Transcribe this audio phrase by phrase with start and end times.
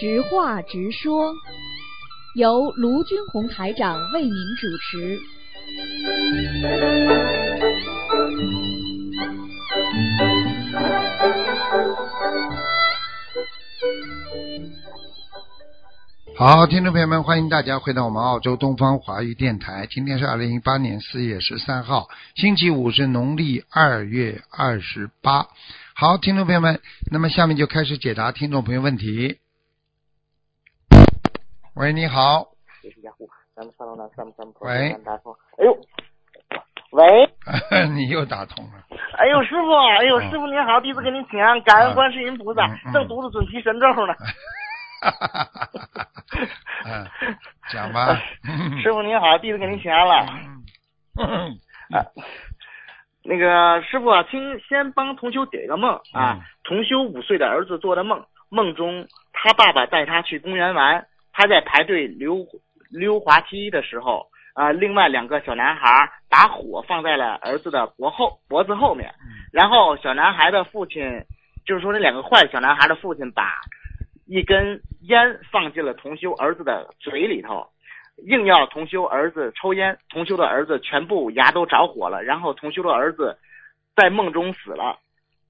[0.00, 1.34] 直话直说，
[2.36, 5.18] 由卢军红台长为您主持。
[16.38, 19.88] 好，听众朋友们，欢迎大家回到我们澳洲东方华语电台。
[19.90, 22.06] 今天是二零一八年四月十三号，
[22.36, 25.48] 星期五，是农历二月二十八。
[25.96, 29.40] 好，听众朋友们，那么下面就开始解答听众朋友问题。
[31.74, 32.46] 喂，你好。
[34.60, 34.92] 喂。
[34.92, 35.76] 哎呦，
[36.92, 37.34] 喂。
[37.96, 38.70] 你又打通了。
[39.18, 44.14] 哎呦，师傅，哎呦，师傅您好，弟子给您请安，感恩观世音菩萨，正读着准提神咒呢。
[45.00, 46.07] 哈哈哈哈哈！
[46.88, 47.06] 嗯，
[47.70, 48.18] 讲吧。
[48.82, 50.26] 师傅您好，弟子给您请安了。
[51.20, 51.58] 嗯。
[51.92, 52.04] 啊，
[53.24, 56.40] 那个师傅啊，请先帮同修解个梦啊。
[56.64, 62.46] 同修五岁的儿子做的梦，梦中他爸爸带他去公园玩，他在排队溜
[62.90, 69.14] 溜滑梯的时候啊，另外两个小男孩把火放在了儿子的脖后脖子后面，
[69.52, 71.02] 然后小男孩的父亲，
[71.64, 73.50] 就是说那两个坏小男孩的父亲把。
[74.28, 77.66] 一根烟放进了同修儿子的嘴里头，
[78.26, 79.98] 硬要同修儿子抽烟。
[80.10, 83.38] 同修的儿子全部牙都着火了，然后同修的儿子
[83.96, 84.98] 在梦中死了。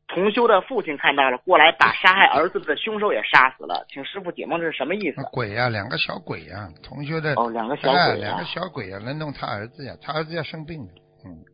[0.06, 3.84] 同修的父亲看到了，过来把杀害儿子的凶手也杀死了。
[3.90, 5.20] 请师傅解梦，这是什么意思？
[5.32, 10.88] 鬼呀，两个小鬼呀，同修的哦，两个小鬼，两个小鬼呀，来弄他儿子呀，他儿子要生病了，
[11.26, 11.44] 嗯。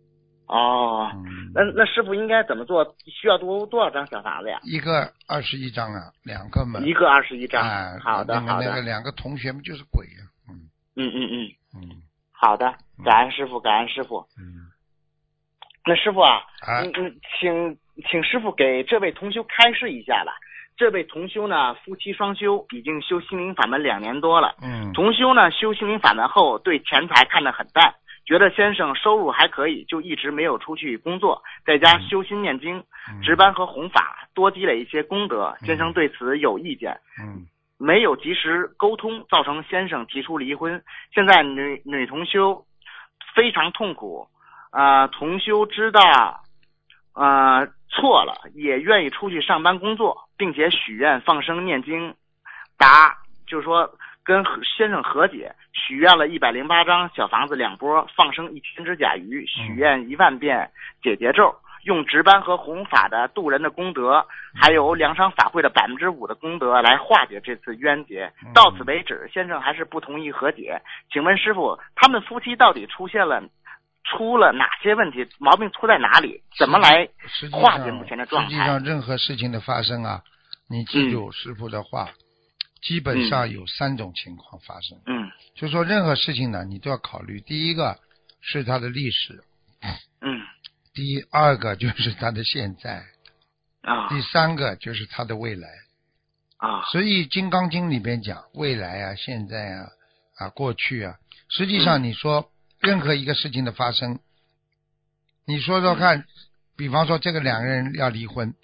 [0.46, 1.10] 哦，
[1.54, 2.84] 那那师傅应该怎么做？
[3.06, 4.60] 需要多多少张小房子呀？
[4.62, 6.84] 一个二十一张啊，两个门。
[6.84, 7.62] 一个二十一张。
[7.62, 8.66] 哎，好的好的。
[8.66, 12.02] 那个两个同学们就是鬼呀，嗯嗯嗯嗯嗯。
[12.30, 14.18] 好的，感恩师傅，感恩师傅。
[14.38, 14.68] 嗯。
[15.86, 17.78] 那师傅啊，嗯嗯，请
[18.10, 20.32] 请师傅给这位同修开示一下吧。
[20.76, 24.56] 这位同修呢，夫妻双修，已经修心灵法门两年多了。
[24.60, 24.92] 嗯。
[24.92, 27.94] 同修呢，修心灵法门后，对钱财看得很淡。
[28.26, 32.82] 觉得先生收入还可以，就一直没有出去工作，在家修心念经、
[33.22, 35.54] 值班和弘法，多积累一些功德。
[35.60, 37.46] 先生对此有意见，嗯，
[37.76, 40.82] 没有及时沟通，造成先生提出离婚。
[41.12, 42.64] 现在女女同修
[43.34, 44.26] 非常痛苦，
[44.70, 46.00] 啊，同修知道，
[47.12, 52.14] 啊错了，也愿意出去上班工作，并且许愿放生念经，
[52.78, 53.94] 答就是说。
[54.24, 54.42] 跟
[54.76, 60.70] 先生和解，许愿了一百零八张小房子两波，放生一千只甲鱼，许愿一万遍
[61.02, 61.54] 解结咒，
[61.84, 68.32] 用值班和弘法的渡人的功德，还有梁山法会的百分之五的功德来化解这次冤结。
[68.54, 70.80] 到此为止，先生还是不同意和解。
[71.12, 73.42] 请问师傅，他们夫妻到底出现了
[74.04, 75.26] 出了哪些问题？
[75.38, 76.40] 毛病出在哪里？
[76.58, 77.06] 怎么来
[77.52, 78.48] 化解目前的状态？
[78.48, 80.22] 实际上，任何事情的发生啊，
[80.70, 82.08] 你记住师傅的话。
[82.84, 87.40] 基本上有三种情况发生，嗯，就说任何事情呢，你都要考虑。
[87.40, 87.98] 第一个
[88.42, 89.42] 是它的历史，
[90.20, 90.42] 嗯，
[90.92, 93.02] 第二个就是它的现在，
[93.80, 95.68] 啊，第三个就是它的未来，
[96.58, 99.88] 啊，所以《金刚经》里边讲未来啊、现在啊、
[100.36, 101.16] 啊过去啊，
[101.48, 104.20] 实际上你说任何一个事情的发生，
[105.46, 106.26] 你说说看，
[106.76, 108.54] 比方说这个两个人要离婚，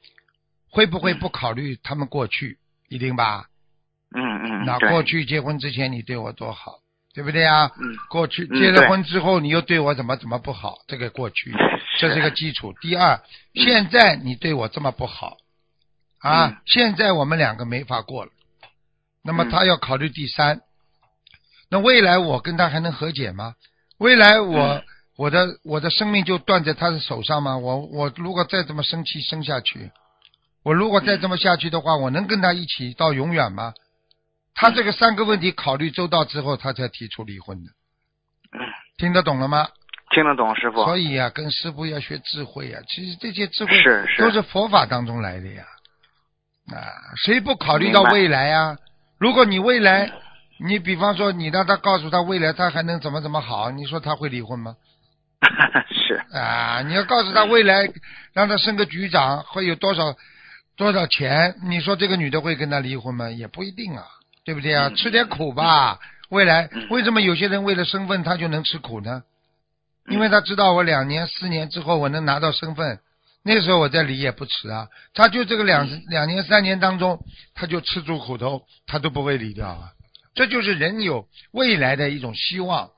[0.68, 2.58] 会不会不考虑他们过去？
[2.88, 3.46] 一定吧？
[4.14, 6.78] 嗯嗯，那过去结婚之前你对我多好，
[7.14, 7.70] 对不对啊？
[7.80, 10.78] 嗯，过去结了婚之后你又对我怎么怎么不好？
[10.88, 11.54] 这个过去，
[12.00, 12.74] 这是个基础。
[12.80, 13.20] 第二，
[13.54, 15.36] 现在你对我这么不好，
[16.18, 18.32] 啊，现在我们两个没法过了。
[19.22, 20.62] 那么他要考虑第三，
[21.70, 23.54] 那未来我跟他还能和解吗？
[23.98, 24.82] 未来我
[25.16, 27.58] 我的我的生命就断在他的手上吗？
[27.58, 29.90] 我我如果再这么生气生下去，
[30.64, 33.74] 我如果再这么下去的话，我能跟他一起到永远吗？
[34.54, 37.70] 他这个三个问题考虑周到之后，他才提出离婚的。
[38.98, 39.68] 听得懂了吗？
[40.12, 40.84] 听得懂，师傅。
[40.84, 42.80] 所以呀，跟师傅要学智慧呀。
[42.88, 45.64] 其实这些智慧是都是佛法当中来的呀。
[46.72, 46.76] 啊，
[47.16, 48.76] 谁不考虑到未来啊？
[49.18, 50.10] 如果你未来，
[50.58, 54.76] 你比方说你让他告诉他未来他还能怎么怎么好，你说他会离婚吗？
[55.90, 56.20] 是。
[56.36, 57.88] 啊，你要告诉他未来
[58.34, 60.14] 让他升个局长会有多少
[60.76, 63.30] 多少钱，你说这个女的会跟他离婚吗？
[63.30, 64.04] 也不一定啊。
[64.44, 64.88] 对不对啊？
[64.96, 65.98] 吃点苦吧。
[66.28, 69.22] 未来为什么有些人为了身份他就能吃苦呢？
[70.08, 73.00] 因为他知道我两年、四年之后我能拿到身份，
[73.42, 74.88] 那时候我再离也不迟啊。
[75.12, 79.92] 他就这个两两年、三年当中，他就吃住苦头，他都不会离掉啊。
[80.34, 82.90] 这就是人有未来的一种希望，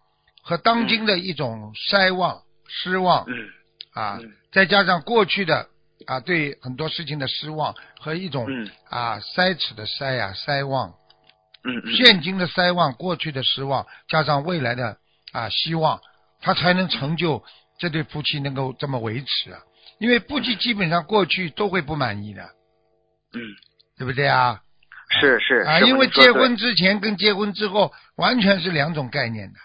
[0.43, 3.49] 和当今的一种筛望、失望嗯
[3.95, 5.69] 啊嗯，再加上过去的
[6.06, 10.95] 啊对很多事情的失望和一种嗯啊塞齿的筛呀筛望，
[11.64, 14.97] 嗯嗯，现今的筛望，过去的失望，加上未来的
[15.32, 16.00] 啊希望，
[16.41, 17.43] 他才能成就
[17.79, 19.61] 这对夫妻能够这么维持啊。
[19.99, 22.43] 因为夫妻基本上过去都会不满意的，
[23.35, 23.41] 嗯
[23.99, 24.61] 对不对啊？
[25.20, 29.59] 是是啊，因为结婚之前跟结婚之后完全是两种概念的，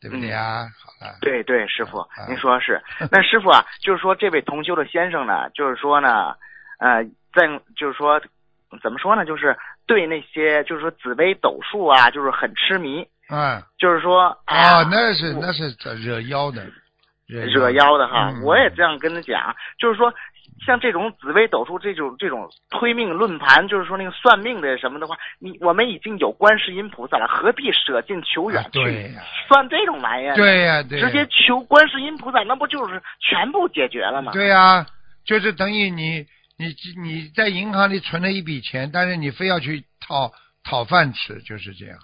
[0.00, 0.66] 对不对啊？
[0.84, 2.82] 好了，对对，师傅啊，您说是。
[3.10, 6.34] 那师傅啊，就是说这位同修的先生呢，就是说呢，
[6.80, 7.46] 呃，在
[7.76, 8.20] 就是说
[8.82, 9.56] 怎么说呢，就是
[9.86, 16.66] 对那些就是说紫微斗数啊，就是很痴迷，嗯就是说哎呀哦，那是我那是惹妖的，
[17.26, 18.30] 惹妖的哈。
[18.30, 20.12] 嗯我也这样跟他讲，就是说。
[20.66, 29.10] 像这种紫微斗数这种这种推命论盘，就是说那个算命的什么的话，你我们已经有观世音菩萨了，何必舍近求远啊去、
[29.48, 30.36] 算这种玩意儿呢？
[30.36, 34.32] 对呀对呀，直接求观世音菩萨，那不就是全部解决了吗？
[34.34, 34.84] 对呀、
[35.24, 36.26] 就是等于你
[36.60, 40.30] 你你在银行里存了一笔钱，但是你非要去讨
[40.62, 41.96] 讨饭吃，就是这样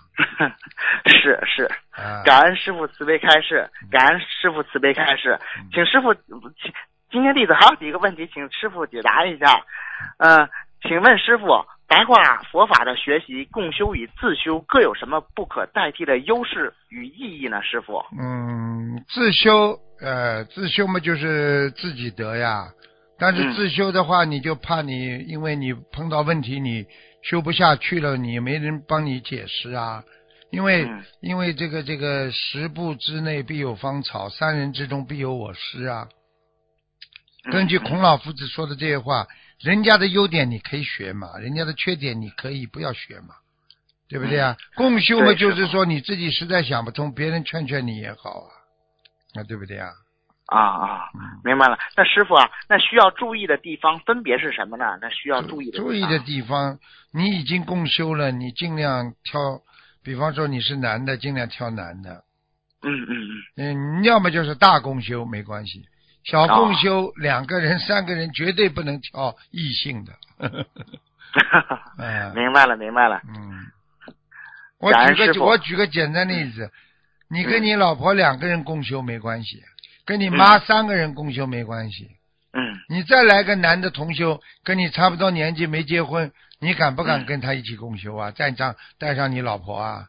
[1.05, 2.23] 是 是，啊。
[2.25, 6.73] 感恩师傅慈悲开示，感恩师傅慈悲开示，嗯请师傅，请
[7.11, 9.63] 今天弟子还有几个问题，请师傅解答一下。
[10.19, 10.49] 呃，
[10.83, 12.15] 请问师傅，白话
[12.51, 17.63] 佛法的学习、共修与自修各有什么不可代替的优势与意义呢？
[17.63, 22.65] 师傅，嗯，自修呃自修嘛就是自己得呀，
[23.19, 26.87] 但是嗯自修的话，你就怕你因为你碰到问题你
[27.23, 30.05] 修不下去了，你没人帮你解释啊。
[30.51, 36.09] 因为、嗯因为这个这个十步之内必有芳草，三人之中必有我师啊。
[37.51, 39.27] 根据嗯孔老夫子说的这些话，
[39.61, 43.35] 人家的优点你可以学嘛，人家的缺点你可以不要学嘛，
[44.09, 44.57] 对不对啊？
[44.77, 48.51] 共修嘛，就是说你自己实在想不通，别人劝劝你也好啊，
[49.35, 49.91] 那，对不对啊？
[50.47, 51.79] 啊啊，嗯，明白了。
[51.97, 54.99] 那师傅啊，那需要注意的地方分别是什么呢？
[55.01, 56.79] 那需要注意的注意的地方，
[57.13, 59.41] 你已经共修了，你尽量挑，
[60.05, 62.23] 比方说你是男的，尽量挑男的，
[62.83, 65.85] 嗯嗯嗯，嗯，要么就是大共修没关系，
[66.25, 70.13] 小共修两个人、三个人绝对不能挑异性的。
[71.99, 73.21] 嗯 明白了明白了。
[73.29, 73.67] 嗯，
[74.79, 76.71] 我举个我举个简单例子，
[77.29, 79.63] 你跟嗯你老婆两个人共修没关系，
[80.07, 82.09] 跟你妈三个人共修没关系。
[82.53, 88.31] 嗯，你再来个男的同修，跟你差不多年纪没结婚，你敢不敢嗯跟他一起共修啊？
[88.31, 90.07] 带上带上你老婆啊？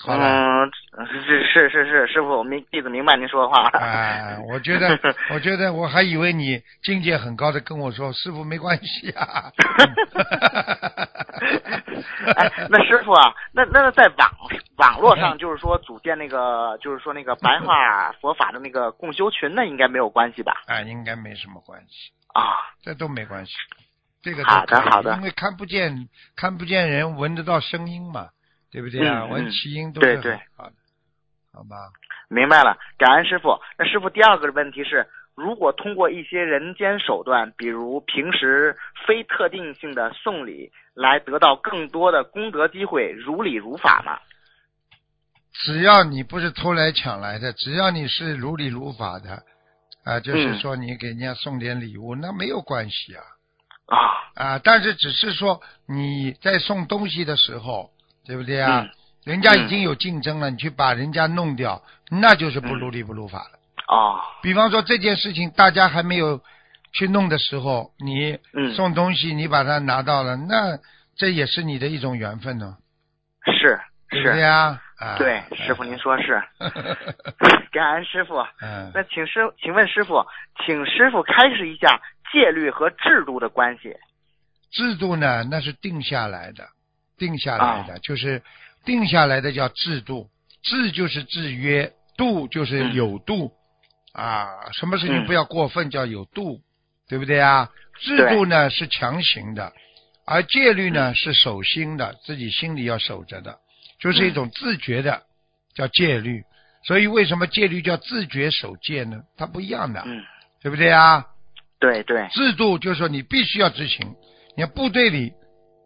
[0.00, 0.26] 好了。
[0.26, 3.68] 嗯，是是是是，师傅，我明弟子明白您说的话。
[3.78, 4.98] 啊，我觉得，
[5.30, 9.52] 我觉得我还以为你境界很高的跟我说，师傅没关系啊。
[12.36, 14.30] 哎，那师傅啊，那那在网
[14.76, 20.62] 网络上，就是说组建那个，就是说那个白话 佛法的那个共修群，那应该没有关系吧？
[20.66, 22.42] 哎，应该没什么关系，啊，
[22.82, 23.52] 这都没关系，
[24.22, 28.28] 这个好的好的因为看不见看不见人，闻得到声音嘛，
[28.70, 29.24] 对不对啊？
[29.26, 30.72] 闻起音都是对对好的，
[31.52, 31.76] 好吧？
[32.28, 33.60] 明白了，感恩师傅。
[33.78, 38.76] 那师傅第二个问题是，如果通过一些人间手段，比如平时
[39.06, 44.18] 非特定性的送礼，来得到更多的功德机会，如理如法吗？
[45.52, 49.42] 只要你不是偷来抢来的，只要你是如理如法的，
[50.04, 53.22] 啊，就是嗯说你给人家送点礼物，那没有关系啊。
[53.86, 53.98] 啊，
[54.34, 57.90] 啊，但是只是说你在送东西的时候，
[58.26, 58.82] 对不对啊？
[58.82, 58.90] 嗯
[59.24, 63.58] 人家已经有竞争了，你去把人家弄掉，那就是不嗯如理不如法了。
[63.88, 66.40] 哦，比方说这件事情大家还没有
[66.92, 70.78] 去弄的时候，你嗯送东西，你把它拿到了，那
[71.16, 72.76] 这也是你的一种缘分呢，
[73.46, 73.78] 是
[74.10, 74.80] 是，啊？
[74.96, 76.40] 啊，对，师傅您说是，
[77.72, 78.36] 感恩师傅。
[78.60, 80.24] 嗯，那请师，请问师傅，
[80.64, 82.00] 请师傅开示一下
[82.32, 83.92] 戒律和制度的关系。
[84.70, 86.68] 制度呢，那是定下来的，
[87.18, 87.84] 定下来啊。
[87.88, 88.40] 的、就是
[88.84, 90.28] 定下来的叫制度，
[90.62, 92.94] 制就是制约，度就是嗯。
[92.94, 93.50] 有度、
[94.14, 96.60] 啊，什么事情嗯不要过分，叫有度，
[97.08, 97.68] 对不对啊？
[98.00, 99.72] 制度呢是强行的，
[100.24, 103.58] 而戒律呢是守心的，自己心里要守着的，
[104.00, 105.22] 就是一种自觉的，
[105.74, 106.42] 叫戒律。
[106.86, 109.22] 所以为什么戒律叫自觉守戒呢？
[109.36, 110.22] 它不一样的，嗯，
[110.62, 111.26] 对不对啊？
[111.80, 114.14] 对对，制度就是说你必须要执行，
[114.56, 115.32] 你看部队里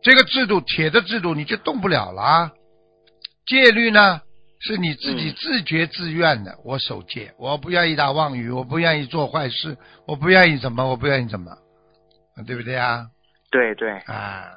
[0.03, 2.53] 这个制度铁的制度你就动不了了啊。
[3.47, 4.21] 戒律呢
[4.61, 11.51] 是你自己嗯自觉自愿的，我守戒，我不愿意打妄语，我不愿意做坏事，我不愿意怎么，我不愿意怎么，
[12.37, 13.07] 啊对不对啊？
[13.51, 14.51] 对对，啊，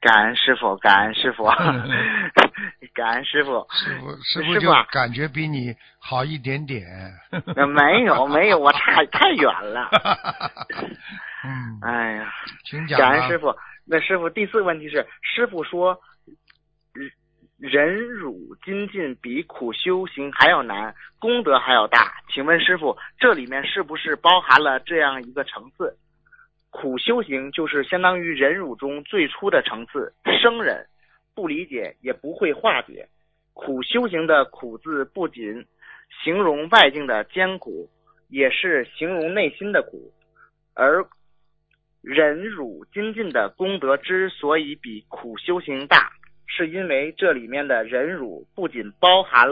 [0.00, 1.44] 感恩师傅，感恩师傅，
[2.94, 3.66] 感恩师傅。
[3.72, 6.86] 师傅师傅就感觉比你好一点点。
[7.56, 9.88] 呃没有没有，我差太远了。
[11.44, 12.32] 嗯，哎呀，
[12.64, 13.54] 请讲吧感恩师傅。
[13.90, 15.98] 那师傅，第四个问题是，师傅说，
[17.58, 22.14] 忍辱精进比苦修行还要难，功德还要大。
[22.32, 25.96] 请问师傅，这里面是不是包含了这样一个层次？
[26.70, 30.86] 苦修行就是相当于忍辱中最初的层次，生忍，
[31.34, 33.08] 不理解也不会化解。
[33.54, 35.66] 苦修行的苦字不仅
[36.22, 37.90] 形容外境的艰苦，
[38.28, 40.12] 也是形容内心的苦，
[40.74, 41.04] 而
[42.02, 46.12] 忍辱精进的功德之所以比苦修行大，
[46.48, 49.46] 是因为这里面的忍辱不仅包含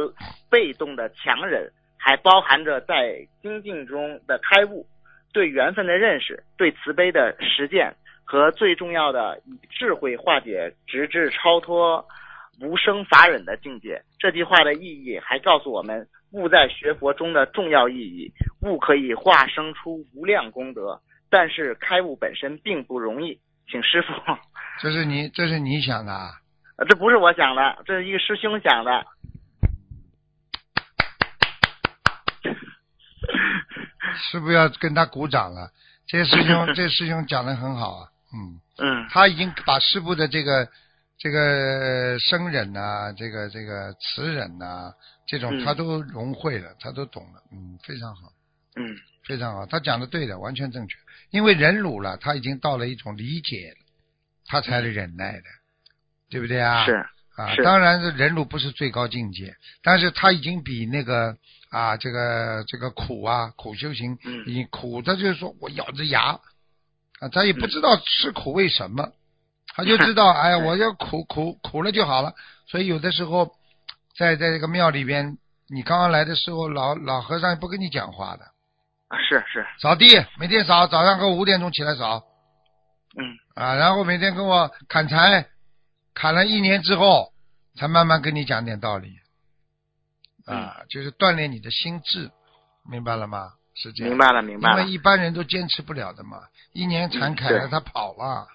[0.51, 4.87] 被动的强忍，还包含着在精进中的开悟、
[5.33, 12.05] 对缘分的认识、对慈悲的实践和最重要的以智慧化解，直至超脱
[12.61, 14.03] 无生法忍的境界。
[14.19, 18.33] 这句话的意义还告诉我们，悟在学佛中的重要意义。
[18.63, 21.01] 悟可以化生出无量功德，
[21.31, 23.39] 但是开悟本身并不容易。
[23.69, 24.09] 请师傅，
[24.81, 26.31] 这是你这是你想的啊？
[26.77, 29.07] 呃这不是我想的，这是一个师兄想的。
[34.19, 35.71] 是不是要跟他鼓掌了？
[36.07, 40.69] 这师兄这师兄讲的很好啊，嗯，嗯他已经把师傅的这个
[41.19, 44.93] 这个生忍呐、这个这个慈忍呐、
[45.27, 48.33] 这种嗯他都融会了，他都懂了，嗯，非常好，
[48.77, 50.97] 嗯非常好，他讲的对的，完全正确。
[51.31, 53.77] 因为忍辱了，他已经到了一种理解了，
[54.47, 55.45] 他才是忍耐的，
[56.31, 56.85] 对不对啊？
[56.85, 56.93] 是
[57.37, 57.63] 啊，是。
[57.63, 61.37] 当然是忍辱不是最高境界，但是他已经比那个
[61.71, 64.45] 啊这个这个苦啊苦修行，嗯。
[64.47, 66.39] 已经苦，他就是说我咬着牙
[67.21, 69.13] 啊，他也不知道吃苦为什么，
[69.75, 72.33] 他就知道 哎呀我要苦苦苦了就好了，
[72.67, 73.53] 所以有的时候
[74.19, 78.45] 在在这个庙里边，你刚刚来的时候，老老和尚也不跟你讲话的，
[79.09, 80.07] 啊是是，扫地
[80.39, 82.25] 每天扫，早上给我五点钟起来扫。
[83.19, 83.37] 嗯。
[83.55, 85.47] 啊，然后每天跟我砍柴，
[86.19, 87.31] 砍了一年之后，
[87.79, 89.19] 才慢慢跟你讲点道理，
[90.47, 92.31] 啊，就是锻炼你的心智，
[92.91, 93.53] 明白了吗？
[93.75, 94.09] 是这样。
[94.09, 96.39] 明白了明白了因为，一般人都坚持不了的嘛，
[96.73, 98.47] 一年砍砍了他跑了。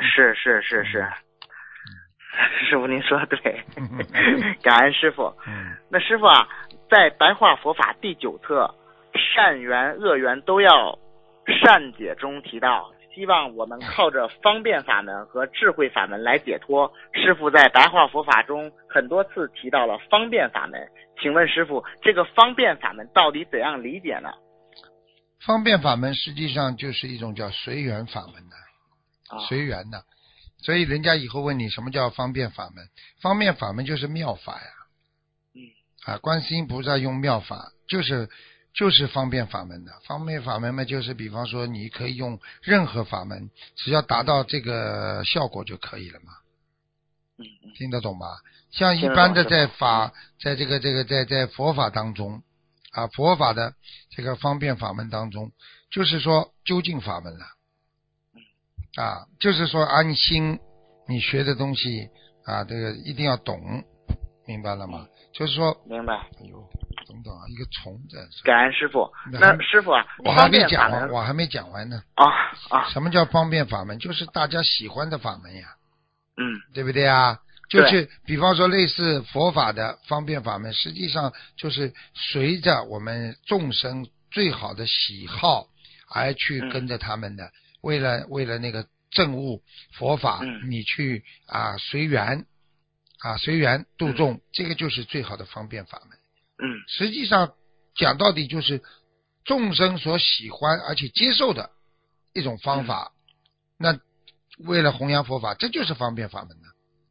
[0.00, 1.04] 是是是是，
[2.70, 3.64] 师傅您说的对，
[4.62, 5.34] 感恩师傅。
[5.44, 6.46] 嗯那师傅啊，
[6.88, 8.72] 在白话佛法第九册
[9.34, 10.96] 善缘恶缘都要
[11.60, 16.92] 善解中提到，希望我们靠着方便法门和智慧法门来解脱。
[17.12, 20.88] 师傅在白话佛法中很多次提到了方便法门，
[21.20, 24.30] 请问师傅，这个方便法门到底怎样理解呢？
[25.44, 30.04] 方便法门实际上就是一种叫随缘法门的，啊，随缘的。
[30.64, 32.84] 所以人家以后问你什么叫方便法门，
[33.20, 34.68] 方便法门就是妙法呀。
[35.54, 35.60] 嗯。
[36.06, 38.28] 啊，观世音菩萨用妙法，就是
[38.74, 39.92] 就是方便法门的。
[40.06, 46.32] 方便法门嘛，就是比方说你可以用任何法门，只要达到这个效果就可以了嘛。
[47.38, 48.26] 嗯嗯听得懂吧？
[48.70, 52.42] 像一般的在法，在这个这个在在佛法当中，
[52.92, 53.74] 啊，佛法的
[54.10, 55.50] 这个方便法门当中，
[55.90, 57.44] 就是说究竟法门了，
[59.02, 60.58] 啊，就是说安心
[61.08, 62.08] 你学的东西
[62.44, 63.84] 啊，这个一定要懂，
[64.46, 65.06] 明白了吗？
[65.32, 66.68] 就是说，明白，哎呦，
[67.12, 69.12] 等等啊，一个虫在，感恩师傅。
[69.30, 72.02] 那师傅啊，我还没讲完，我还没讲完呢。
[72.14, 72.24] 啊
[72.70, 73.98] 啊，什么叫方便法门？
[73.98, 75.68] 就是大家喜欢的法门呀。
[76.38, 77.38] 嗯对不对啊？
[77.68, 85.66] 就是比方说类似佛法的方便法门，实际上就是随着我们众生最好的喜好
[86.08, 87.50] 而去嗯跟着他们的，
[87.82, 92.46] 为了为了那个证悟佛法，嗯你去啊随缘
[93.20, 96.11] 啊随缘度众，这个就是最好的方便法门。
[96.62, 97.52] 嗯实际上
[97.94, 98.80] 讲到底就是
[99.44, 101.70] 众生所喜欢而且接受的
[102.32, 103.12] 一种方法。
[103.78, 103.98] 那
[104.66, 106.68] 为了弘扬佛法，这就是方便法门呢，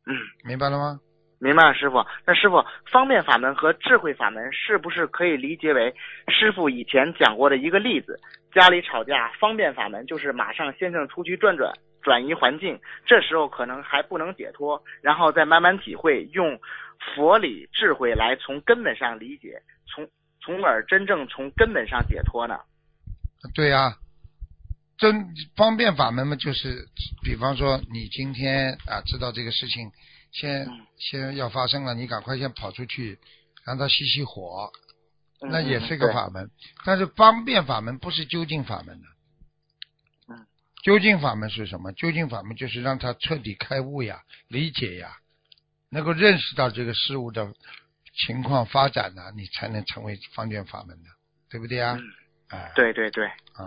[0.08, 0.16] 嗯。
[0.46, 1.00] 明白了吗？
[1.40, 2.06] 明白了，师傅。
[2.26, 5.94] 那师傅，方便法门和智慧法门是不是可以理解为
[6.28, 8.20] 师傅以前讲过的一个例子？
[8.54, 16.60] 家里吵架，方便法门就是马上先生出去转转，转移环境，这时候可能还不能解脱，然后再慢慢体会，用
[17.16, 20.08] 佛理智慧来从根本上理解，从
[20.42, 22.60] 从而真正从根本上解脱呢？
[23.56, 23.98] 对呀、
[24.98, 26.88] 真方便法门嘛，就是
[27.24, 29.92] 比方说你今天啊知道这个事情，
[30.32, 33.18] 先、嗯先要发生了，你赶快先跑出去，
[33.66, 34.72] 让它熄熄火，
[35.42, 36.52] 嗯那也是个法门。
[36.86, 39.08] 但是方便法门不是究竟法门的。
[40.30, 40.46] 嗯。
[40.84, 41.92] 究竟法门是什么？
[41.94, 45.18] 究竟法门就是让他彻底开悟呀，理解呀，
[45.92, 47.48] 能够认识到这个事物的
[48.14, 51.10] 情况发展呢，你才能成为方便法门的，
[51.50, 51.98] 对不对啊？
[52.00, 52.04] 嗯
[52.52, 53.64] 哎，对对对，啊，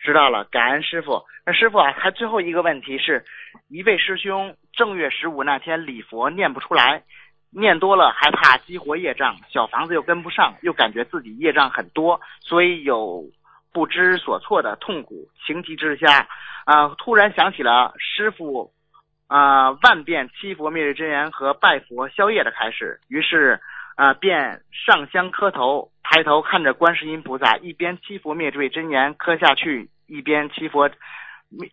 [0.00, 1.24] 知道了，感恩师傅。
[1.44, 3.24] 那师傅啊，还最后一个问题是，
[3.68, 7.02] 一位师兄正月十五那天礼佛念不出来，
[7.50, 13.24] 念多了害怕激活业障，小房子又跟不上，又感觉自己业障很多，所以有
[13.72, 15.28] 不知所措的痛苦。
[15.44, 16.28] 情急之下，
[16.64, 18.72] 啊、突然想起了师傅
[19.28, 23.60] 啊、万遍七佛灭罪真言和拜佛消业的开始，于是
[23.96, 30.90] 啊、便上香磕头，抬头看着观世音菩萨，一边七佛灭罪真言磕下去，一边七佛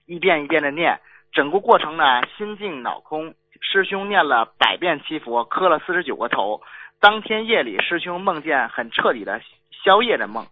[0.05, 0.99] 一遍一遍的念，
[1.31, 3.35] 整个过程呢心静脑空。
[3.61, 6.61] 师兄念了百遍七佛，磕了四十九个头。
[6.99, 9.41] 当天夜里，师兄梦见很彻底的
[9.83, 10.45] 消业的梦，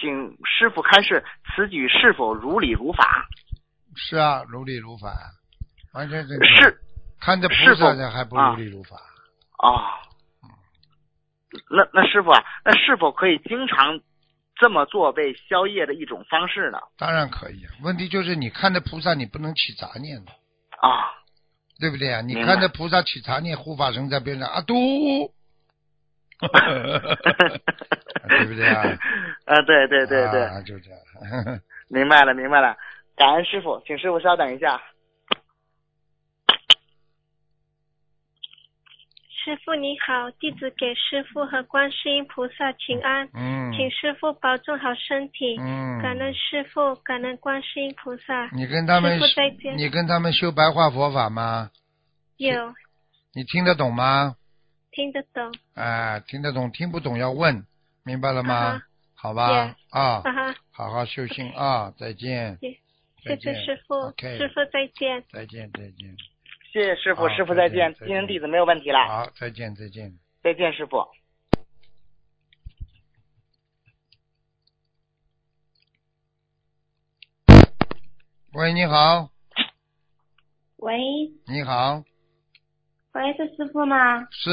[0.00, 1.24] 请师傅开示
[1.54, 3.26] 此举是否如理如法？
[3.96, 5.08] 是啊，如理如法，
[5.98, 6.46] 完全正确。
[6.62, 6.78] 是
[7.20, 8.96] 看着菩萨呢，还不啊如理如法。
[9.58, 9.82] 哦，
[11.68, 14.00] 那那师傅啊，那是否可以经常
[14.54, 16.78] 这么做为消业的一种方式呢？
[16.96, 20.30] 当然可以啊，问题就是你看着菩萨，你不能起杂念的，
[20.80, 21.10] 啊，
[21.80, 22.20] 对不对啊？
[22.20, 24.74] 你看着菩萨起杂念，护法神在边上啊嘟，
[28.28, 28.82] 对不对啊？
[29.46, 31.00] 啊，对对对对，啊，就这样。
[31.90, 32.76] 明白了明白了，
[33.16, 34.80] 感恩师傅，请师傅稍等一下。
[39.48, 43.72] 师傅你好，弟子给师傅和观世音菩萨请安，嗯。
[43.72, 48.50] 请师傅保重好身体，嗯，感恩师傅，感恩观世音菩萨。
[48.52, 49.78] 你跟他们师父再见。
[49.78, 51.70] 你跟他们修白话佛法吗？
[52.36, 52.74] 有。
[53.32, 54.36] 你听得懂吗？
[54.90, 57.64] 听得懂，哎，听得懂，听不懂要问，
[58.04, 58.82] 明白了吗？
[59.14, 59.74] 好吧。
[59.88, 62.58] 啊，哈哈，好好修心啊，再见，
[63.24, 64.10] 再谢谢师傅。
[64.18, 65.24] 师傅再见。
[65.32, 66.14] 再见，再见，
[66.70, 70.12] 谢谢师傅，师傅再见，今天弟子没有问题了，好，再见，再见。
[70.42, 70.98] 再见师傅。
[78.52, 79.30] 喂，你好，
[80.76, 80.98] 喂，
[81.46, 82.02] 你好，
[83.12, 84.26] 喂，是师傅吗？
[84.30, 84.50] 是，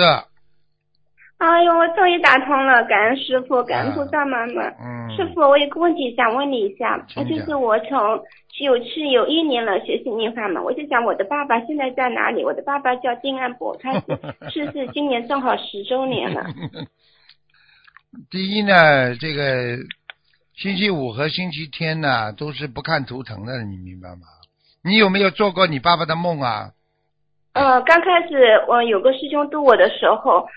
[1.38, 4.64] 哎呦，我终于打通了，感恩师傅，感恩菩萨妈妈。
[4.80, 8.00] 嗯，师傅，我有个问题想问你一下，就是我从
[8.60, 12.44] 有去有一年了学习念法嘛，我就想我的爸爸现在在哪里？
[12.44, 14.02] 我的爸爸叫丁安博，他是
[14.50, 16.42] 逝世，今年正好十周年了。
[18.32, 19.76] 第一呢，这个
[20.56, 24.22] 星期五和星期天呢都是不看图腾的，你明白吗？
[24.86, 26.72] 你有没有做过你爸爸的梦啊？
[27.52, 30.48] 呃，刚开始我有个师兄度我的时候，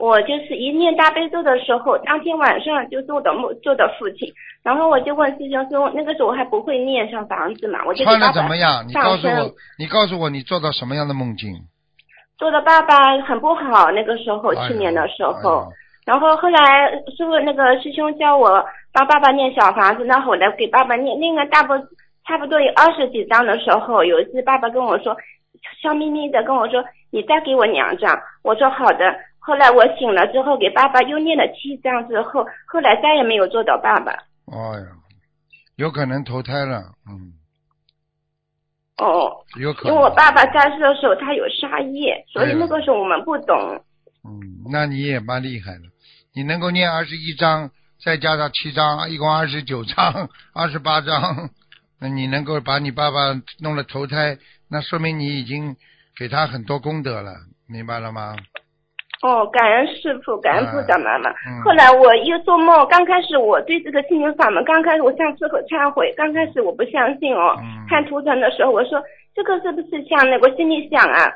[0.00, 4.32] 我就是一念大悲咒的时候，当天晚上就做的梦做的父亲，
[4.62, 8.86] 然后我就问师兄说，那个时候我还不会念小房子嘛，我就给穿的爸爸怎么样？
[8.86, 11.52] 你告诉我，你告诉我你做到什么样的梦境？
[12.36, 15.66] 做的爸爸很不好，那个时候哎去年的时候，
[16.06, 21.74] 然后后来师傅那个师兄叫我帮爸爸念小房子，那后来给爸爸念，念了大不
[22.24, 25.16] 差不多有二十几张的时候，有一次爸爸跟我说，
[25.82, 29.12] 笑眯眯的跟我说，你再给我两张，我说好的。
[29.48, 34.12] 后来我醒了之后，给爸爸又念了七章之后，后来再也没有做到爸爸。
[34.44, 34.84] 哦呀，
[35.76, 37.32] 有可能投胎了，嗯，
[38.98, 39.94] 哦，有可能。
[39.94, 43.56] 因为我爸爸在世的时候他有杀业，所以那个时候我们不懂。
[44.22, 45.84] 嗯，那你也蛮厉害的，
[46.34, 47.70] 你能够念二十一章，
[48.04, 51.48] 再加上七章，一共二十九章， 二十八章，
[51.98, 53.18] 那你能够把你爸爸
[53.60, 54.36] 弄了投胎，
[54.68, 55.74] 那说明你已经
[56.18, 57.32] 给他很多功德了，
[57.66, 58.36] 明白了吗？
[59.22, 61.28] 哦，感恩师傅，感恩部长妈妈。
[61.30, 67.56] 嗯后来我又做梦，刚开始我对这个心灵法门，刚开始我向师傅忏悔，刚开始我不相信哦。
[67.58, 69.02] 嗯看图腾的时候，我说
[69.34, 70.48] 这个是不是像那个？
[70.48, 71.32] 我心里想啊，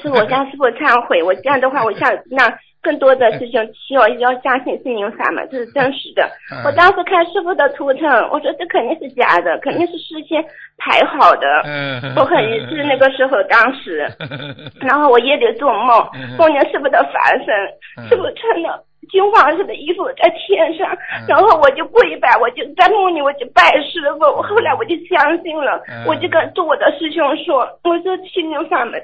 [0.00, 2.50] 是我 向师傅忏悔，我这样的话，我想让
[2.82, 6.28] 更多的师兄需要要相信心灵法门，这是真实的。
[6.50, 10.44] 嗯我当时看师傅的图腾，我说这肯定是假的，肯定是事先
[10.76, 11.46] 排好的。
[11.64, 14.06] 嗯，我很一致，那个时候当时。
[14.82, 17.54] 然后我夜里做梦嗯，梦见师傅的法身，
[17.98, 29.00] 嗯师傅穿的金黄色的衣服在天上，嗯然后我就跪拜，我就在梦里我就拜师傅，我后来我就相信了嗯，我就跟对我的师兄说，我说心灵法门。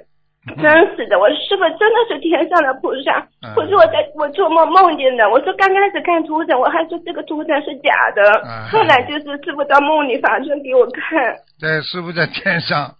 [0.57, 3.53] 真是的，我师傅真的是天上的菩萨嗯。
[3.57, 11.37] 我说我在我做梦梦见的，我说刚开始看图腾，我还说这个图腾是假的嗯，后来就是师傅到梦里反正给我看。
[11.61, 12.95] 对师傅在天上，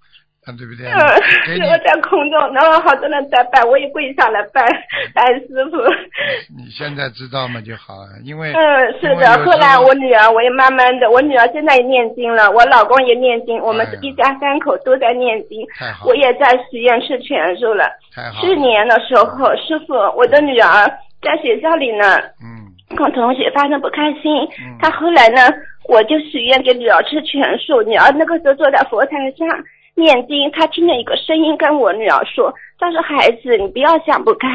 [0.57, 0.87] 对不对？
[0.87, 4.63] 嗯，我在空中，然后好多人在拜，我也跪下来拜
[5.15, 5.77] 拜师傅。
[6.57, 9.45] 你现在知道嘛就好了，因为嗯，是的。
[9.45, 15.67] 后来我女儿，我也慢慢的，我女儿现在也念经了，我老公也念经，我们一家三口都在念经。
[15.79, 17.85] 太好我也在许愿吃全素了。
[18.15, 20.69] 太好了，去年的时候，师傅，我的女儿
[21.23, 24.33] 在学校里呢，嗯跟同学发生不开心，
[24.65, 25.43] 嗯她后来呢，
[25.89, 27.83] 我就许愿给女儿吃全素。
[27.83, 29.47] 女儿那个时候坐在佛台上
[29.99, 34.49] 念经，他听见一个声音跟我女儿说：“她说孩子，你不要想不开。”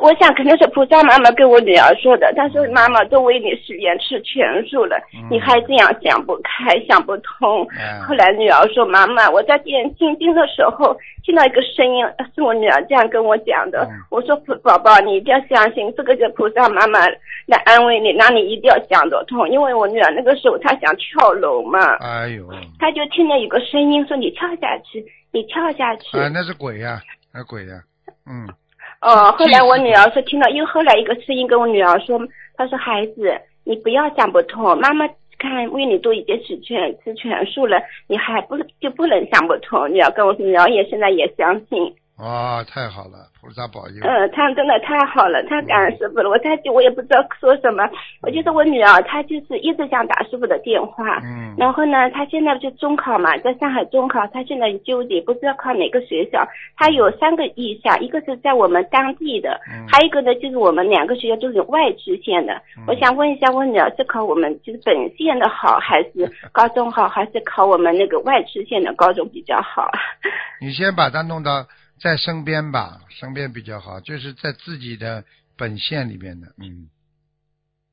[0.00, 2.32] 我想肯定是菩萨妈妈跟我女儿说的。
[2.34, 7.66] 她说：“妈妈都为你许愿吃全素了，嗯你还这样想不开，想不通。
[7.78, 13.84] 哎后来女儿说：“妈妈，我在念心经的时候听到一个声音，是我女儿这样跟我讲的。
[13.90, 17.00] 嗯我说：“宝宝宝，你一定要相信，这个是菩萨妈妈
[17.46, 19.48] 来安慰你，让你一定要想得通。
[19.50, 26.18] 因为我女儿那个时候她想跳楼嘛，哎呦，她就听见有个声音说：‘你跳下去，你跳下去。
[26.18, 27.00] 啊那是鬼呀，
[27.32, 27.82] 那鬼的，
[28.26, 28.48] 嗯
[29.00, 32.20] 哦，后来我女儿说听到，又后来一个声音跟我女儿说，
[32.56, 39.90] 她说孩子，你不要想不通，妈妈看为你都已经吃全吃全素了，你还不就不能想不通？
[39.90, 47.88] 女儿跟我说，女儿也现在也相信，哇太好了，菩萨保佑，嗯，他真的太好了，太感恩师傅了，我太我也不知道说什么，
[48.22, 56.46] 我就是我女儿她就是一直想打师傅的电话，嗯然后呢，她现在就中考嘛，在上海中考，她现在纠结不知道考哪个学校。
[56.76, 62.52] 她有三个意向，一个是在我们当地的，嗯还有一个呢就是我们两个学校都是外区县的。
[62.76, 69.88] 嗯我想问一下，我女儿是考我们就是本县的好，还是 高中好，还是考我们那个外区县的高中比较好？
[70.60, 71.64] 你先把它弄到
[72.02, 75.24] 在身边吧，身边比较好，就是在自己的
[75.56, 76.88] 本县里边的，嗯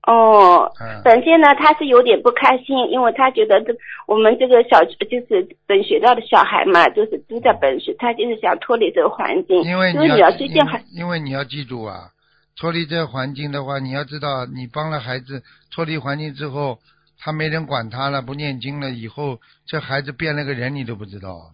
[0.03, 3.75] 哦，嗯本县呢，他是有点不开心，因为他觉得这
[4.07, 9.61] 我们这个小就是本学校的小孩嘛，就是都在本市，他就是想脱离这个环境。
[9.63, 12.11] 因为因为你要因最近还因为你要记住啊，
[12.55, 16.79] 脱离这个环境的话，你要知道，你帮了孩子脱离环境之后，
[17.19, 21.51] 他没人管他了，不念经了，以后这孩子变了个人，你都不知道。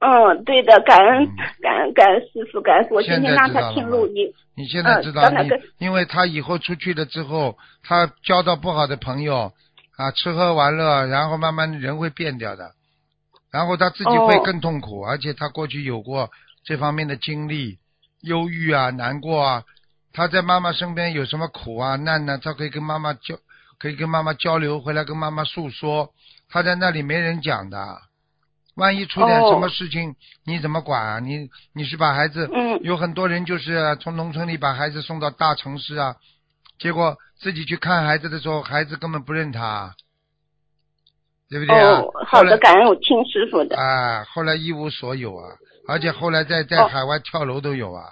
[0.00, 4.32] 嗯，对的，感恩嗯感恩感恩师傅，感恩我今天让他听录音。
[4.54, 9.52] 你现在嗯知道你因为他以后出去了之后，他交到不好的朋友
[9.96, 12.72] 啊，吃喝玩乐，然后慢慢人会变掉的，
[13.50, 16.30] 然后他自己会哦更痛苦，而且他过去有过
[16.64, 17.78] 这方面的经历，
[18.22, 19.64] 忧郁啊、难过啊，
[20.12, 23.36] 他在妈妈身边有什么苦啊、难呢、他可以跟妈妈交，
[23.80, 26.10] 可以跟妈妈交流，回来跟妈妈诉说，
[26.48, 28.07] 他在那里没人讲的。
[28.78, 30.14] 万一出点哦什么事情，
[30.46, 31.18] 你怎么管啊？
[31.18, 36.14] 你你是把孩子，嗯有很多人就是从农村里把孩子送到大城市啊，
[36.78, 39.94] 结果自己去看孩子的时候，孩子根本不认他，
[41.50, 42.00] 对不对啊？
[42.00, 43.76] 哦，好的，感恩我听师傅的。
[43.76, 45.56] 啊，后来一无所有啊，
[45.88, 48.04] 而且后来在在哦海外跳楼都有啊，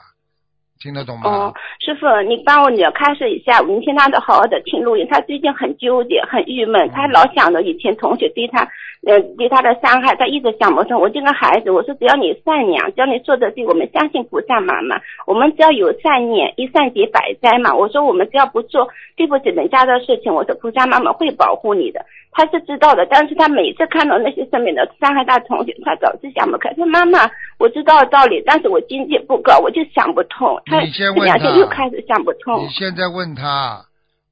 [0.80, 1.30] 听得懂吗？
[1.30, 5.06] 哦，师傅，你帮我女儿开示一下，明天她都好好的听录音。
[5.08, 8.68] 她最近很纠结，很郁嗯闷，她老想着以前同学对她，
[9.06, 11.00] 呃，对他的伤害，他一直想不通。
[11.00, 17.72] 我这个孩子，我说只要你善良，只要你做的对，我们相信菩萨妈妈，我们只要有善念，一善解百灾嘛。
[17.72, 22.04] 我说我们只要不做对不起人家的事情，我说菩萨妈妈会保护你的。
[22.32, 26.74] 他是知道的，但是他每次看到那些身边的伤害他同学，他总是想不开。
[26.74, 30.60] 说妈妈，我知道道理，但是我境界不高，我就想不通。
[30.66, 32.68] 他这两天又开始想不通你。
[32.70, 33.86] 现在问他，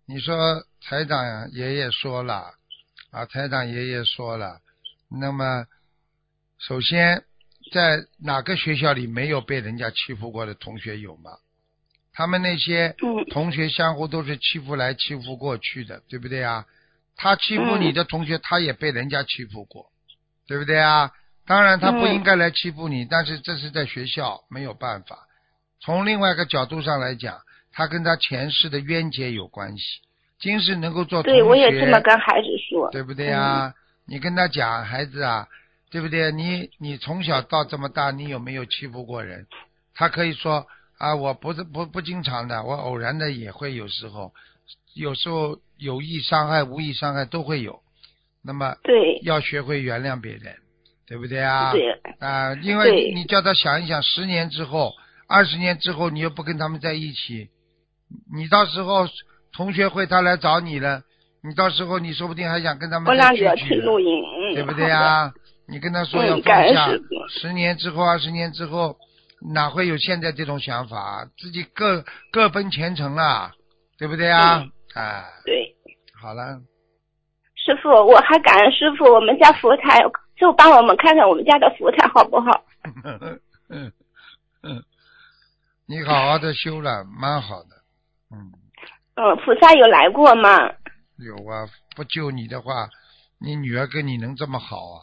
[0.06, 0.34] 你说
[0.86, 1.16] 台长
[1.52, 2.42] 爷爷说了
[3.10, 4.56] 啊，台长爷爷说了，
[5.18, 5.66] 那么
[6.58, 7.24] 首先
[7.72, 11.32] 在哪个学校里没有被人家欺负过的同学有吗？
[12.12, 16.64] 他们那些嗯同学相互都是欺负来欺负过去的，对不对啊？
[17.16, 19.86] 他欺负你的同学，他也被人家欺负过，
[20.46, 21.10] 对不对啊？
[21.46, 25.26] 当然他不嗯应该来欺负你，但是这是在学校没有办法。
[25.80, 27.40] 从另外一个角度上来讲，
[27.72, 29.84] 他跟他前世的冤结有关系。
[30.38, 32.90] 今世能够做同学，对，我也这么跟孩子说。
[32.90, 33.74] 对不对啊？
[34.06, 35.48] 你跟他讲，孩子啊，
[35.90, 36.32] 对不对？
[36.32, 39.46] 你你从小到这么大，你有没有欺负过人？
[39.94, 40.66] 他可以说
[40.98, 44.32] 啊，我不是不不经常的，我偶然的也会有时候，
[44.94, 47.80] 有时候有意伤害、无意伤害都会有。
[48.42, 50.56] 那么对要学会原谅别人，
[51.06, 51.72] 对不对啊？
[51.72, 54.92] 对啊，因为你叫他想一想，十年之后、
[55.26, 57.48] 二十年之后，你又不跟他们在一起，
[58.30, 59.08] 你到时候
[59.52, 61.02] 同学会他来找你了，
[61.46, 64.90] 你到时候你说不定还想跟他们再我让女儿聚聚了听录音，嗯，对不对？
[64.90, 65.30] 啊？
[65.68, 68.96] 你跟他说嗯要感恩放下师父，十年之后、二十年之后，
[69.52, 71.26] 哪会有现在这种想法？
[71.38, 73.52] 自己各各奔前程了，
[73.98, 74.58] 对不对啊？
[74.60, 75.74] 嗯哎，对，
[76.20, 76.60] 好了，
[77.56, 80.00] 师傅，我还感恩师傅，我们家佛台
[80.36, 82.64] 就帮我们看看我们家的佛台好不好？
[83.68, 83.92] 嗯
[84.62, 84.82] 嗯，
[85.86, 87.68] 你好好的修了，蛮好的。
[88.30, 88.52] 嗯，
[89.16, 90.70] 嗯，菩萨有来过吗？
[91.18, 92.88] 有啊，不救你的话，
[93.40, 94.98] 你女儿跟你能这么好啊？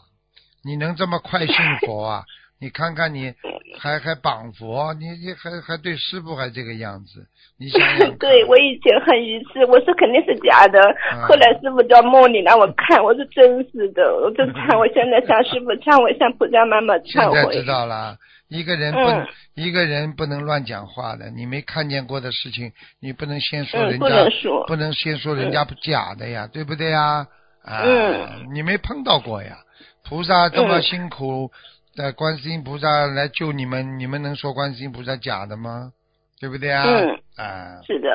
[0.64, 1.54] 你能这么快信
[1.86, 2.24] 佛啊？
[2.62, 3.34] 你看看你
[3.80, 7.26] 还还绑佛，你你还还对师傅还这个样子，
[7.58, 8.16] 你想想。
[8.18, 10.78] 对我以前很愚痴，我说肯定是假的。
[11.12, 14.86] 嗯后来师傅叫梦里让我看，我是真实的，我就忏我。
[14.94, 17.52] 现在向师傅忏悔，向菩萨妈妈现忏悔。
[17.56, 18.16] 在知道了，
[18.52, 27.26] 一个人不、嗯一个人不能乱讲话的，你没看见过的事情，你不能先说嗯不人家，能说不能先说人家不假的呀，对不对呀？
[27.64, 29.58] 啊，嗯你没碰到过呀，
[30.04, 31.50] 菩萨这么嗯辛苦，
[31.94, 35.92] 的观世音菩萨来救你们，你们能说观世音菩萨假的吗？
[36.40, 36.82] 对不对啊？
[36.84, 38.08] 嗯啊，是的。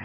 [0.00, 0.04] 嗯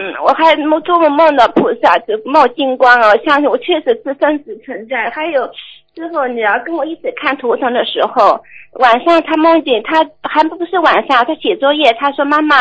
[0.00, 5.10] 嗯，我还梦做梦梦到菩萨就冒金光哦，相信我确实是真实存在。
[5.10, 5.50] 还有
[5.98, 8.40] 之后女儿跟我一起看图腾的时候，
[8.74, 12.54] 晚上她梦见她还不是晚上，她写作业，她说妈妈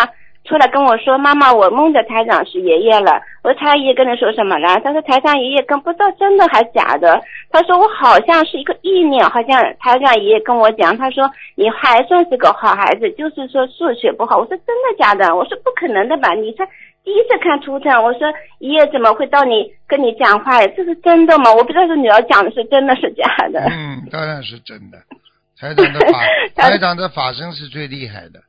[0.44, 3.22] 出来跟我说妈妈，我梦着台长是爷爷了。
[3.44, 4.80] 我说台爷爷跟你说什么了？
[4.84, 7.22] 他说台长爷爷跟不知道真的还假的。
[7.52, 14.38] 他说我好像是一个意念，好像台长爷爷跟我讲，他说你还算是个好孩子，就是说数学不好。
[14.38, 15.36] 我说真的假的？
[15.36, 16.34] 我说不可能的吧？
[16.34, 16.68] 你才
[17.08, 18.28] 第一次看图腾，我说
[18.60, 20.68] 爷爷怎么会到你跟你讲话呀？
[20.76, 21.54] 这是真的吗？
[21.54, 23.62] 我不知道是女儿讲的是真的是假的。
[23.62, 24.98] 嗯，当然是真的。
[25.58, 26.20] 台长的法，
[26.54, 28.42] 台长的法身是最厉害的，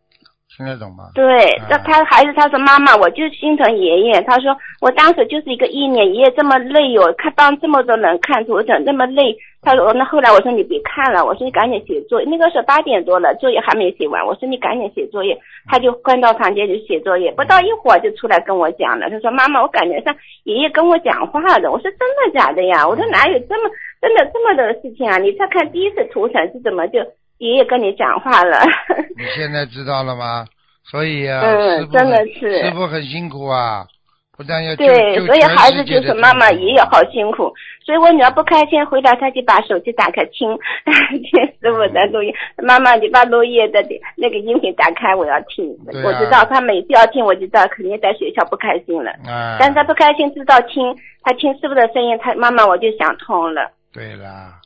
[0.56, 1.04] 听得懂吗？
[1.14, 4.20] 对，啊那他孩子他说妈妈，我就心疼爷爷。
[4.22, 9.36] 他说我当时就是一个意念，爷爷这么累哟、看帮这么多人看图腾，这么累。
[9.68, 12.26] 他说那后来我说你别看了，我说你赶紧写作业。
[12.26, 15.38] 那个时候八点多了，作业还没写完，我说你赶紧写作业。
[15.66, 19.10] 他就关到房间去写作业，不到一会儿就出来跟我讲了。
[19.10, 21.70] 他说妈妈，我感觉像爷爷跟我讲话的。
[21.70, 22.88] 我说真的假的呀？
[22.88, 25.18] 我说哪有这么真的这么的事情啊？
[25.18, 27.00] 你再看第一次图腾是怎么就
[27.36, 28.58] 爷爷跟你讲话了？
[29.18, 30.46] 你现在知道了吗？
[30.90, 33.84] 所以啊，嗯真的是师傅很辛苦啊，
[34.34, 37.52] 不但要对，所以孩子就是妈妈爷爷好辛苦，
[37.88, 40.46] 所以我女儿不开心，回来她就把手机打开听
[41.08, 42.30] 听师傅的录音。
[42.58, 43.82] 妈妈，你把录音的
[44.14, 45.66] 那个音频打开，我要听。
[45.86, 49.10] 啊我知道她每次要听，我就知道肯定在学校不开心了。
[49.26, 53.70] 啊，但是她不开心，知道听她听师傅的声音，她妈妈我就想通了。
[53.90, 54.60] 对啦，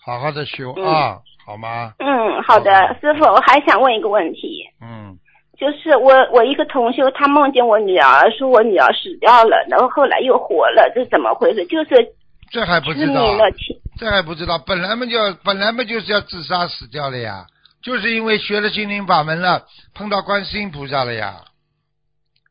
[0.00, 1.94] 好好的修嗯啊，好吗？
[1.98, 4.62] 嗯，好的，师傅，我还想问一个问题。
[4.80, 5.18] 嗯，
[5.58, 11.66] 就是我我一个同修，他梦见我女儿，说我女儿死掉了，然后后来又活了，这怎么回事？
[11.66, 12.08] 就是
[12.50, 13.36] 这还不知道
[13.98, 17.46] 这还不知道，本来嘛就本来嘛就是要自杀死掉了呀，
[17.82, 21.42] 就是因为学了心灵法门了，碰到观世音菩萨了呀。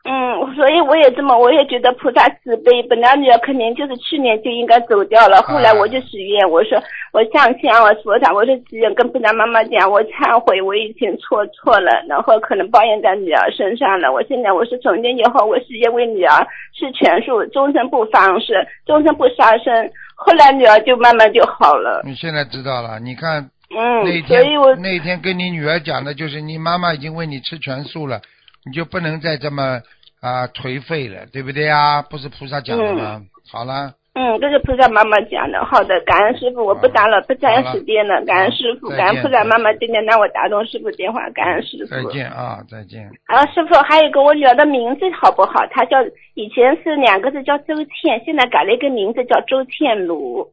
[0.10, 2.82] 嗯，所以我也这么，我也觉得菩萨慈悲。
[2.84, 14.10] 本来女儿肯定就是去年就应该走掉了，后来我就许愿，我说我上香，我佛堂，我就许愿跟菩萨妈妈讲，我忏悔，我以前错错了，然后可能报应在女儿身上了。
[14.10, 19.74] 我现在我是从今以后，我许愿为女儿是全数，终身不放生，终身不杀生。
[20.15, 22.02] 后来女儿就慢慢就好了。
[22.06, 23.43] 你现在知道了，你看
[23.76, 28.22] 嗯那，所以我天那天跟你女儿讲的就是你妈妈已经为你吃全素了，
[28.65, 29.82] 你就不能再这么
[30.21, 32.01] 啊颓废了，对不对呀？
[32.01, 33.21] 不是菩萨讲的吗？
[33.51, 35.63] 好了，嗯，这是菩萨妈妈讲的。
[35.63, 38.19] 好的，感恩师傅，我不打了，不占时间了。
[38.25, 42.03] 感恩师傅，感恩菩萨妈妈今天让我打通师傅电话，感恩师傅再。
[42.12, 43.08] 见啊，再见。
[43.27, 45.65] 啊，师傅，还有一个我女儿的名字好不好？
[45.69, 45.97] 她叫
[46.34, 50.51] 以前是两个字叫周倩，现在改了一个名字叫周倩茹。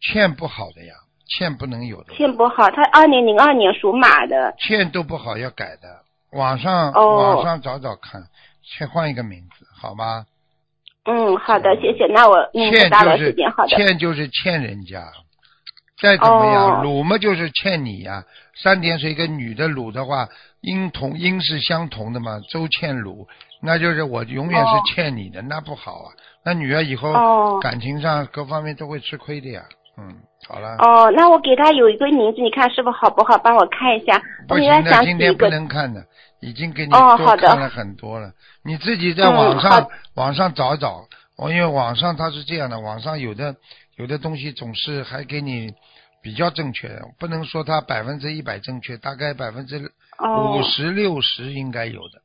[0.00, 0.94] 倩不好的呀，
[1.26, 4.54] 倩不能有的，倩不好，她二零零二年属马的。
[4.58, 6.00] 倩都不好要改的。
[6.32, 8.22] 网上、哦网上找找看，
[8.62, 10.26] 先换一个名字，好吗？
[11.04, 12.06] 嗯，好的，谢谢。
[12.06, 13.34] 那我嗯，欠就是。
[13.68, 15.10] 欠就是欠人家，
[16.00, 18.24] 再怎么样，哦鲁嘛就是欠你呀。
[18.62, 20.28] 三点水一个女的鲁的话，
[20.60, 23.26] 音同音是相同的嘛，周欠鲁，
[23.62, 26.12] 那就是我永远哦是欠你的，那不好啊。
[26.44, 29.62] 那女儿以后哦感情上各方面都会吃亏的呀。
[29.96, 30.16] 嗯，
[30.48, 30.76] 好了。
[30.78, 33.38] 哦，那我给他有一个名字，你看是不是好不好？
[33.38, 34.20] 帮我看一下。
[34.48, 36.04] 不行的，今天不能看的，
[36.40, 38.32] 已经给你多看了很多了。
[38.64, 41.04] 你自己在嗯网上、好网上找找，
[41.36, 43.54] 我因为网上它是这样的，网上有的
[43.96, 45.72] 有的东西总是还给你
[46.22, 52.20] 比较正确的，不能说它百分之一百正确，大概百分之哦五十六十应该有的。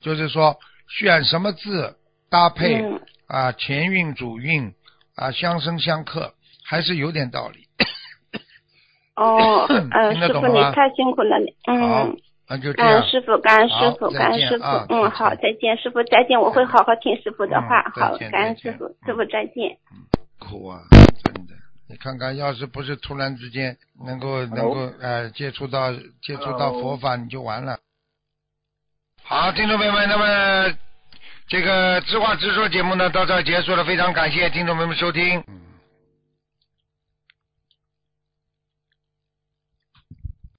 [0.00, 0.56] 就是说
[0.88, 1.96] 选什么字
[2.30, 4.72] 搭配、嗯啊，前运主运
[5.16, 7.68] 啊，相生相克，还是有点道理。
[9.16, 11.36] 哦，嗯， 师傅你太辛苦了，
[11.68, 12.16] 嗯。，
[12.48, 13.08] 那就这样感恩。
[13.08, 14.86] 师傅，感恩师傅，感恩师傅啊。
[14.88, 16.40] 嗯，好，再见，师傅，再见。
[16.40, 18.02] 我会好好听师傅的话嗯。
[18.02, 19.78] 好，感恩师傅，师傅再见。
[20.40, 20.80] 苦啊，
[21.22, 21.54] 真的。
[21.88, 27.78] 你看看，要是不是突然之间能够能够呃接触到接触到佛法，你就完了。
[29.22, 30.74] 好，听众朋友们，那么
[31.46, 35.38] 这个知话直说节目呢到这儿结束了，非常感谢听众朋友们收听。
[35.46, 35.63] 嗯